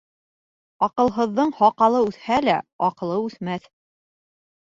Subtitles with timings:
[0.85, 2.55] Аҡылһыҙҙың һаҡалы үҫһә лә,
[2.87, 3.69] аҡылы үҫмәҫ.